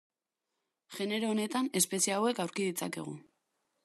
[0.95, 3.15] Genero honetan espezie hauek aurki ditzakegu.